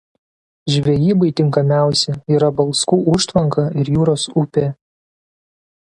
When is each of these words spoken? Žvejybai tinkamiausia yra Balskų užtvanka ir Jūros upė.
Žvejybai 0.75 1.29
tinkamiausia 1.41 2.17
yra 2.37 2.49
Balskų 2.61 3.01
užtvanka 3.19 3.67
ir 3.83 3.95
Jūros 3.97 4.29
upė. 4.45 4.65